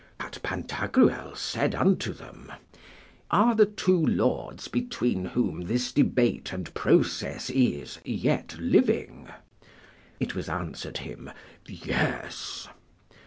But 0.17 0.39
Pantagruel 0.41 1.35
said 1.35 1.75
unto 1.75 2.11
them, 2.11 2.51
Are 3.29 3.53
the 3.53 3.67
two 3.67 4.03
lords 4.03 4.67
between 4.67 5.25
whom 5.25 5.65
this 5.67 5.91
debate 5.91 6.51
and 6.51 6.73
process 6.73 7.51
is 7.51 7.99
yet 8.03 8.55
living? 8.57 9.27
It 10.19 10.33
was 10.33 10.49
answered 10.49 10.97
him, 10.97 11.29
Yes. 11.67 12.67